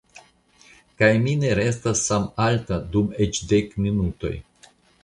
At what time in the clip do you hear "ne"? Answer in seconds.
1.43-1.51